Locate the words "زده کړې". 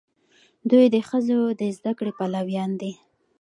1.77-2.11